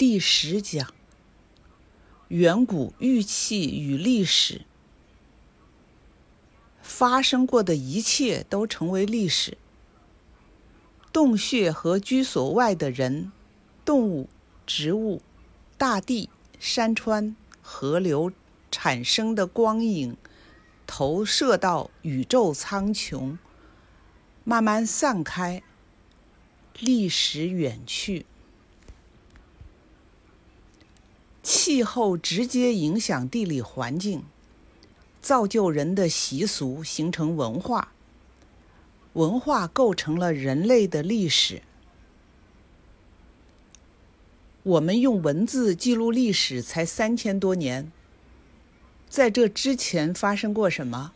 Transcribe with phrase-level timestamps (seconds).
[0.00, 0.94] 第十讲：
[2.28, 4.62] 远古玉器与历史。
[6.80, 9.58] 发生过的一切都成为历史。
[11.12, 13.30] 洞穴和居所外的人、
[13.84, 14.30] 动物、
[14.66, 15.20] 植物、
[15.76, 18.32] 大地、山川、河流
[18.70, 20.16] 产生的光影，
[20.86, 23.36] 投射到宇宙苍穹，
[24.44, 25.62] 慢慢散开，
[26.78, 28.24] 历史远去。
[31.42, 34.24] 气候直接影响地理环境，
[35.22, 37.92] 造就人的习俗，形成文化。
[39.14, 41.62] 文化构成了人类的历史。
[44.62, 47.90] 我们用文字记录历史才三千多年，
[49.08, 51.12] 在这之前发生过什么，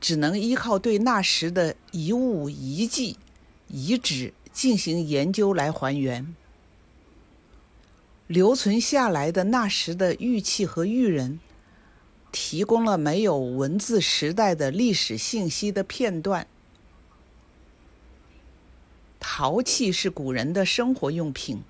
[0.00, 3.16] 只能依靠对那时的遗物、遗迹、
[3.68, 6.34] 遗址进行研究来还原。
[8.26, 11.38] 留存下来的那时的玉器和玉人，
[12.32, 16.46] 提供了没有文字时代的历史信息的片段。
[19.20, 21.62] 陶器是古人的生活用品，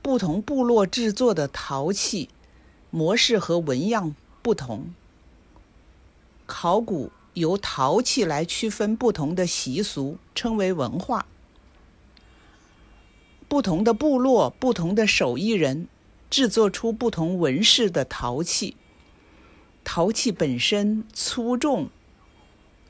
[0.00, 2.30] 不同部落制作的陶器
[2.90, 4.94] 模式和纹样不同。
[6.46, 11.26] 考古由陶器来区分不同的习俗，称为文化。
[13.48, 15.86] 不同的部落、不同的手艺人，
[16.30, 18.76] 制作出不同纹饰的陶器。
[19.84, 21.90] 陶器本身粗重、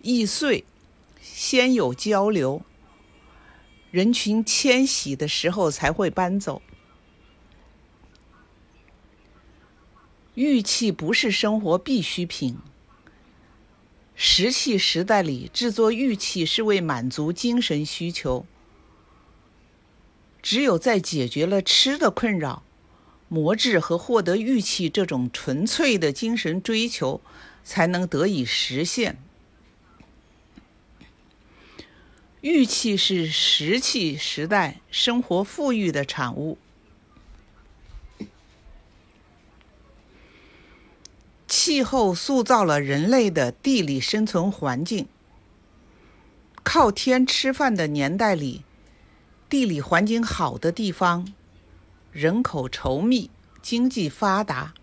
[0.00, 0.64] 易碎，
[1.20, 2.62] 先有交流，
[3.90, 6.62] 人群迁徙的时候才会搬走。
[10.34, 12.58] 玉器不是生活必需品。
[14.16, 18.46] 石器时代里制作玉器是为满足精神需求。
[20.44, 22.62] 只有在解决了吃的困扰、
[23.28, 27.22] 磨制和获得玉器这种纯粹的精神追求，
[27.64, 29.16] 才能得以实现。
[32.42, 36.58] 玉器是石器时代生活富裕的产物。
[41.48, 45.06] 气候塑造了人类的地理生存环境。
[46.62, 48.62] 靠天吃饭的年代里。
[49.48, 51.32] 地理环境好的地方，
[52.10, 53.30] 人口稠密，
[53.62, 54.74] 经济发达，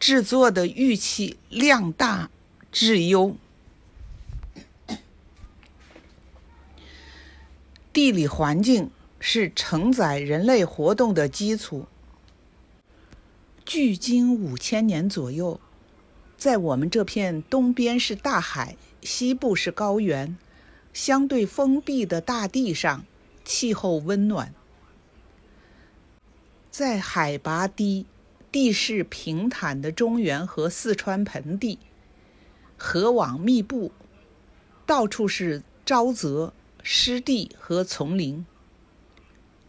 [0.00, 2.30] 制作的玉器量大
[2.72, 3.36] 质优。
[7.92, 11.86] 地理环境是承载人类活动的基础。
[13.64, 15.60] 距今五千年左右，
[16.36, 20.36] 在我们这片东边是大海，西部是高原，
[20.92, 23.04] 相对封闭的大地上。
[23.44, 24.54] 气候温暖，
[26.70, 28.06] 在海拔低、
[28.50, 31.78] 地势平坦的中原和四川盆地，
[32.76, 33.92] 河网密布，
[34.86, 36.52] 到处是沼泽、
[36.82, 38.44] 湿地和丛林。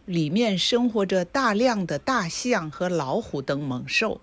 [0.06, 4.20] 里面生活着大量的大象和老虎等猛兽。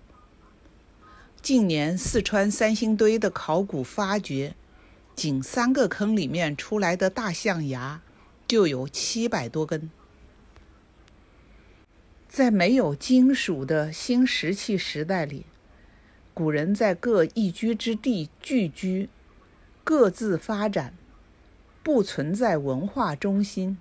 [1.40, 4.54] 近年四川三星堆的考古发掘，
[5.16, 8.00] 仅三个坑里面出来的大象牙。
[8.46, 9.90] 就有七百多根。
[12.28, 15.44] 在没有金属的新石器时代里，
[16.32, 19.10] 古人在各一居之地聚居，
[19.84, 20.94] 各自发展，
[21.82, 23.76] 不存在文化中心。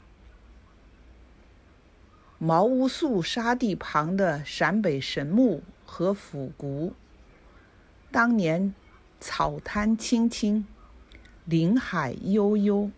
[2.38, 6.94] 茅屋宿沙地旁的陕北神木和府谷，
[8.12, 8.74] 当年
[9.20, 10.66] 草滩青青，
[11.46, 12.92] 林海悠悠。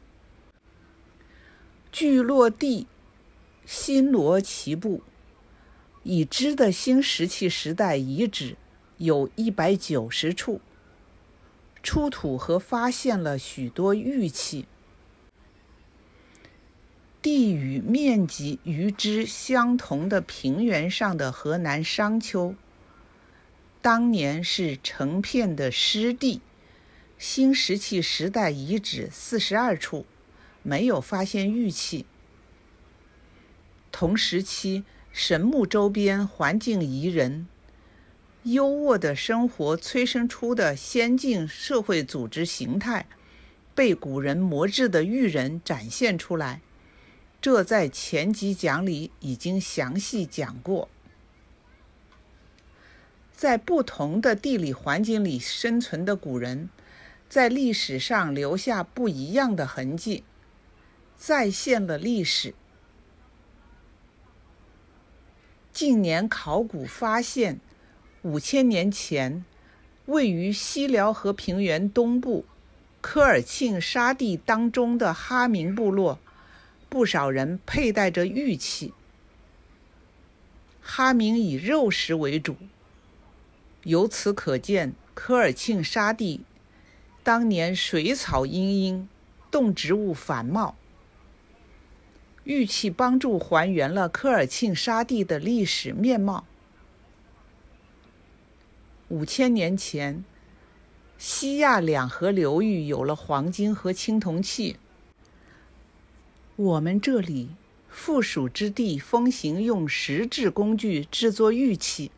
[1.93, 2.87] 聚落地，
[3.67, 5.03] 新罗齐部，
[6.01, 8.57] 已知的新石器时代遗址
[8.97, 10.59] 有一百九十处，
[11.83, 14.65] 出土和发现了许多玉器。
[17.21, 22.55] 地与面积与之相同的平原上的河南商丘，
[23.83, 26.41] 当年是成片的湿地，
[27.19, 30.07] 新石器时代遗址四十二处。
[30.63, 32.05] 没有发现玉器。
[33.91, 37.47] 同时期，神木周边环境宜人，
[38.43, 43.05] 优渥的生活催生出的先进社会组织形态，
[43.75, 46.61] 被古人磨制的玉人展现出来。
[47.39, 50.89] 这在前几讲里已经详细讲过。
[53.35, 56.69] 在不同的地理环境里生存的古人，
[57.27, 60.23] 在历史上留下不一样的痕迹。
[61.25, 62.53] 再现了历史。
[65.71, 67.61] 近年考古发现，
[68.23, 69.45] 五千年前，
[70.07, 72.43] 位于西辽河平原东部
[72.99, 76.19] 科尔沁沙地当中的哈明部落，
[76.89, 78.93] 不少人佩戴着玉器。
[80.81, 82.57] 哈明以肉食为主，
[83.83, 86.43] 由此可见科尔沁沙地
[87.23, 89.07] 当年水草茵茵，
[89.49, 90.75] 动植物繁茂。
[92.43, 96.45] 玉器帮助还原了科尔沁沙地的历史面貌。
[99.09, 100.23] 五千年前，
[101.17, 104.77] 西亚两河流域有了黄金和青铜器。
[106.55, 107.49] 我们这里。
[107.95, 112.09] 附属之地风行用石制工具制作玉器，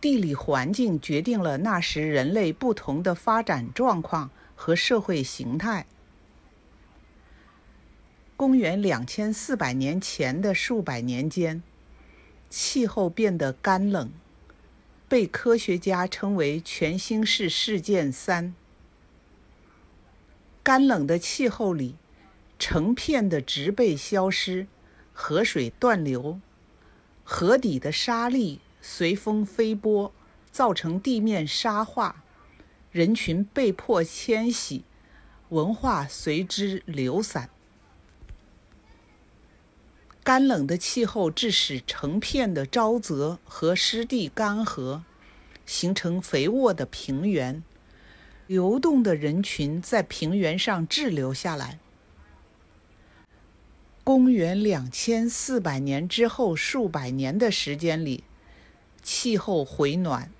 [0.00, 5.86] 地理环境决定了那时人类不同的发展状况和社会形态。
[8.36, 11.62] 公元两千四百年前的数百年间，
[12.50, 14.12] 气候变得干冷，
[15.08, 18.54] 被科学家称为全新世事件三。
[20.62, 21.96] 干冷的气候里。
[22.58, 24.66] 成片的植被消失，
[25.12, 26.40] 河水断流，
[27.22, 30.10] 河底的沙粒随风飞波，
[30.50, 32.24] 造成地面沙化，
[32.90, 34.84] 人群被迫迁徙，
[35.50, 37.50] 文化随之流散。
[40.26, 45.02] 干冷的气候致使成片的沼泽和湿地干涸，
[45.64, 47.62] 形成肥沃的平原，
[48.48, 51.78] 流动的人群在平原上滞留下来。
[54.02, 58.24] 公元两千四百年之后数百年的时间里，
[59.04, 60.32] 气候回暖，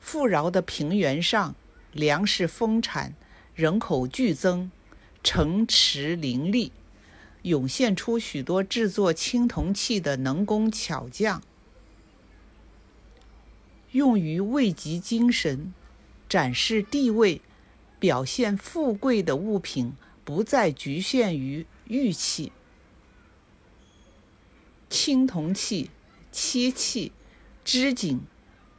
[0.00, 1.54] 富饶的平原上
[1.92, 3.14] 粮食丰产，
[3.54, 4.72] 人口剧增，
[5.22, 6.72] 城池林立，
[7.48, 11.42] 涌现出许多制作青铜器的能工巧匠。
[13.92, 15.72] 用于慰藉精神、
[16.28, 17.40] 展示地位、
[17.98, 22.52] 表现富贵的物品，不再局限于玉器。
[24.90, 25.90] 青铜器、
[26.30, 27.12] 漆器、
[27.64, 28.20] 织锦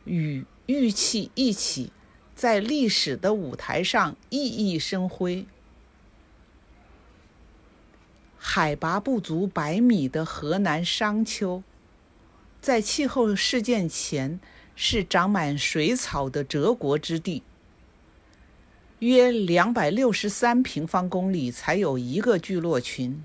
[0.06, 1.92] 与玉器一起，
[2.36, 5.46] 在历史的舞台上熠熠生辉。
[8.42, 11.62] 海拔不足百米的河南商丘，
[12.62, 14.40] 在气候事件前
[14.76, 17.44] 是长满水草的泽国之地，
[19.00, 23.22] 约两百六十三平方公里才有一个聚落群。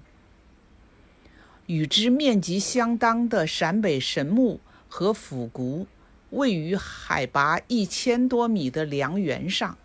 [1.67, 5.87] 与之面积相当的陕北神木和府谷，
[6.31, 9.79] 位于海拔一千多米的梁原上。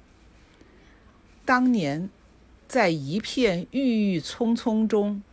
[1.45, 2.09] 当年，
[2.69, 5.23] 在一片郁郁葱葱中，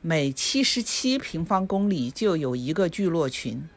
[0.00, 3.68] 每七十七平方公里就有一个聚落群。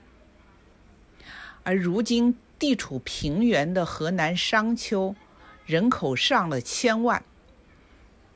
[1.64, 5.16] 而如今，地处平原的河南商丘，
[5.66, 7.24] 人口上了千万。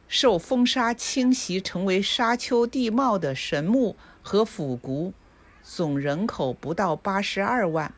[0.07, 5.13] 受风沙侵袭成为沙丘地貌的神木和府谷，
[5.61, 7.93] 总人口不到八十二万。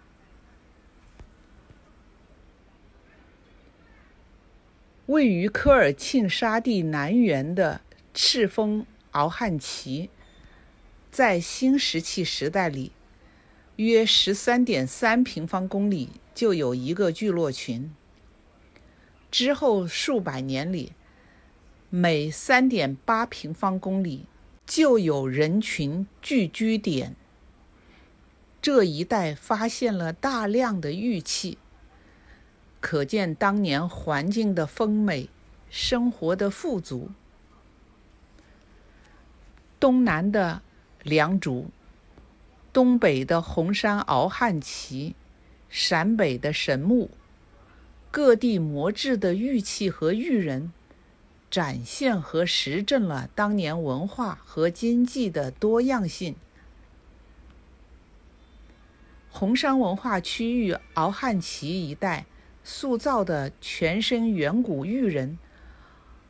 [5.10, 7.82] 位于科尔沁沙地南缘的
[8.14, 10.12] 赤峰敖汉旗，
[11.10, 12.92] 在新石器时代里，
[13.78, 17.92] 约十三点三平方公里就有一个聚落群。
[19.32, 20.92] 之后数百年里，
[21.90, 24.28] 每三点八平方公里
[24.68, 27.16] 就有人群聚居点。
[28.62, 31.58] 这一带发现了大量的玉器，
[32.80, 35.30] 可见当年环境的丰美，
[35.70, 37.10] 生活的富足。
[39.80, 40.62] 东南的
[41.04, 41.66] 良渚，
[42.74, 45.16] 东北的红山敖汉旗，
[45.70, 47.10] 陕北的神木，
[48.12, 50.72] 各地磨制的玉器和玉人。
[51.52, 56.36] 展现和实证了当年文化和经济的多样性。
[59.32, 62.28] 红山文化区域敖汉旗一带
[62.72, 65.40] 塑造的全身远古玉人，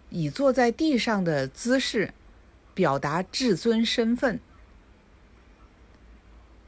[0.10, 2.14] 以坐在地上的姿势
[2.74, 4.40] 表达至尊身份。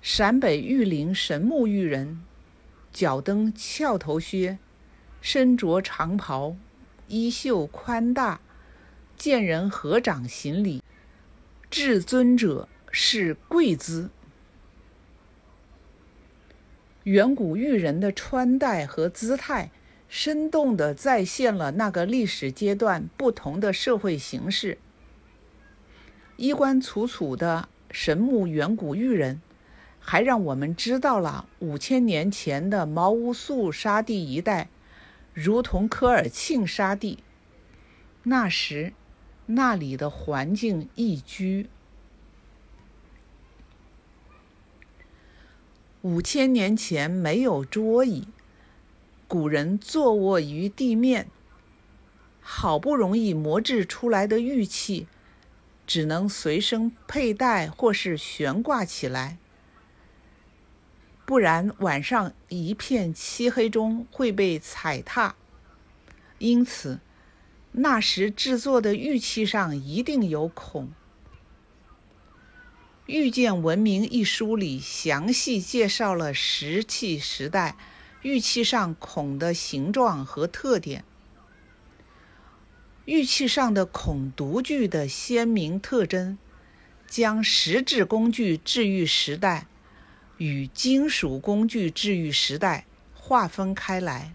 [0.02, 2.22] 陕北玉林神木玉人，
[2.92, 4.58] 脚蹬翘头靴，
[5.22, 6.58] 身着长袍。
[7.08, 8.42] 衣袖宽大，
[9.18, 10.84] 见人合掌行礼，
[11.70, 14.10] 至尊者是跪姿。
[17.04, 19.72] 远古玉人的穿戴和姿态，
[20.08, 24.78] 生动地再现了那个历史阶段不同的社会形式。
[26.38, 29.42] 衣冠楚楚的神木远古玉人，
[30.00, 34.70] 还让我们知道了五千年前的毛乌素沙地一带，
[35.34, 37.20] 如同科尔沁沙地。
[38.24, 38.94] 那时，
[39.48, 41.68] 那里的环境宜居。
[46.04, 48.28] 五千年前没有桌椅，
[49.28, 51.28] 古人坐卧于地面。
[52.40, 55.06] 好不容易磨制出来的玉器，
[55.86, 59.38] 只能随身佩戴或是悬挂起来，
[61.24, 65.36] 不然晚上一片漆黑中会被踩踏。
[66.40, 67.00] 因此，
[67.74, 70.88] 那时制作的玉器上一定有孔。
[73.12, 77.76] 《玉剑文明》一书里详细介绍了石器时代
[78.22, 81.04] 玉器上孔的形状和特点。
[83.04, 86.38] 玉器上的孔独具的鲜明特征，
[87.06, 89.68] 将石质工具制玉时代
[90.38, 94.34] 与金属工具制玉时代划分开来。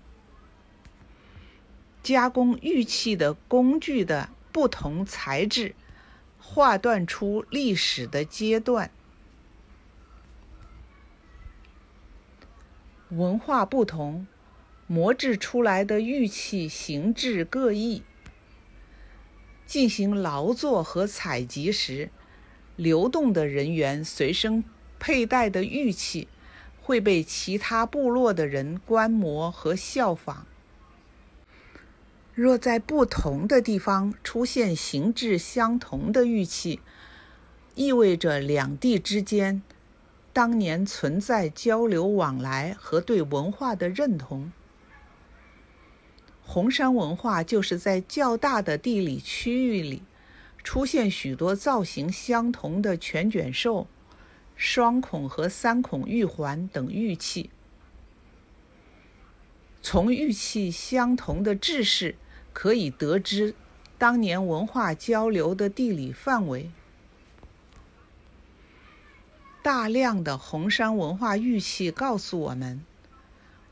[2.03, 5.75] 加工玉器的工具的不同材质，
[6.49, 8.91] 划断出历史的阶段。
[13.11, 14.27] 文化不同，
[14.87, 18.05] 磨制出来的玉器形制各异。
[19.67, 22.11] 进行劳作和采集时，
[22.77, 24.63] 流动的人员随身
[25.01, 26.29] 佩戴的玉器
[26.81, 30.47] 会被其他部落的人观摩和效仿。
[32.37, 36.81] 若在不同的地方出现形制相同的玉器，
[37.75, 39.63] 意味着两地之间
[40.35, 44.53] 当年存在交流往来和对文化的认同。
[46.43, 50.03] 红山文化就是在较大的地理区域里，
[50.63, 53.87] 出现许多造型相同的全卷寿、
[54.55, 57.49] 双孔和三孔玉环等玉器。
[59.81, 62.17] 从玉器相同的制式，
[62.59, 63.55] 可以得知
[63.99, 66.71] 当年文化交流的地理范围。
[69.63, 72.83] 大量的红山文化玉器告诉我们，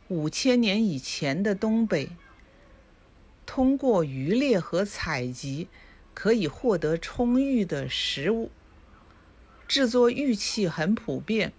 [0.08, 2.10] 五千年以前的东北。
[3.46, 5.68] 通过渔猎和采集，
[6.12, 8.50] 可以获得充裕的食物。
[9.66, 11.54] 制作玉器很普遍。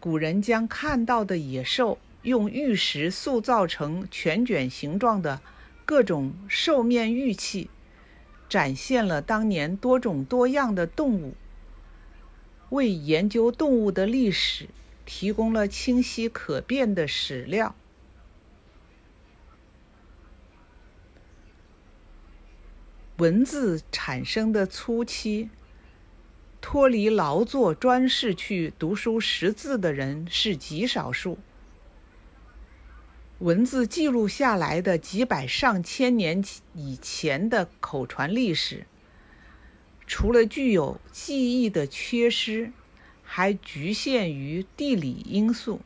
[0.00, 5.40] 古人将看到的野兽用玉石塑造成全卷形状的
[5.84, 7.68] 各种兽面玉器，
[8.48, 11.34] 展现了当年多种多样的动物，
[12.70, 14.68] 为研究动物的历史
[15.04, 17.74] 提供了清晰可辨的史料。
[23.16, 25.50] 文字产生的初期，
[26.60, 31.36] 脱离劳作专事去读书识字的人是极少数。
[33.40, 36.42] 文字记录下来的几百上千年
[36.74, 38.84] 以前的口传历史，
[40.08, 42.72] 除了具有记忆的缺失，
[43.22, 45.80] 还局限于地理因素。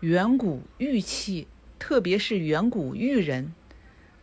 [0.00, 1.46] 远古玉器，
[1.78, 3.52] 特别是远古玉人。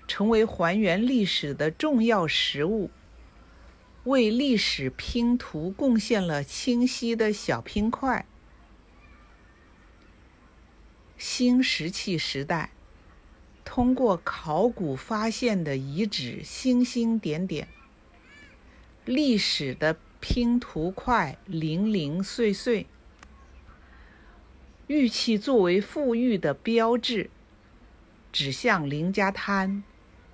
[0.08, 2.91] 成为还原历史的重要实物，
[4.03, 8.27] 为历史拼图贡献了清晰的小拼块。
[11.17, 12.72] 新石器时代，
[13.63, 17.67] 通过考古发现的遗址星星点点，
[19.05, 22.88] 历史的拼图块零零碎碎。
[24.88, 27.29] 玉器作为富裕的标志，
[28.31, 29.84] 指向林家滩。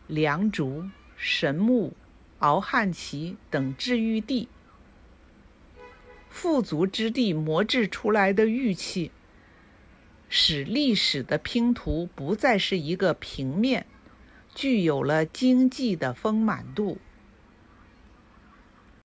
[0.07, 1.93] 良渚、神木、
[2.39, 4.49] 敖汉旗等治玉地，
[6.29, 9.11] 富足之地磨制出来的玉器，
[10.33, 13.85] 使历史的拼图不再是一个平面，
[14.55, 16.97] 具有了经济的丰满度。